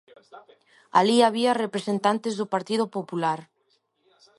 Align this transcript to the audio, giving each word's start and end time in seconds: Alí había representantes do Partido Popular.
Alí 0.99 1.17
había 1.27 1.59
representantes 1.65 2.33
do 2.39 2.45
Partido 2.55 2.85
Popular. 2.97 3.39